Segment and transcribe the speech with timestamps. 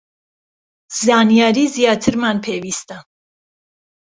[1.03, 2.97] زانیاری زیاترمان پێویستە